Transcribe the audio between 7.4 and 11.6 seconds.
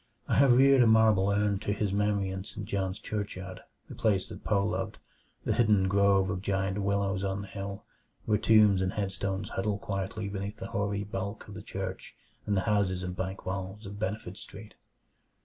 the hill, where tombs and headstones huddle quietly between the hoary bulk of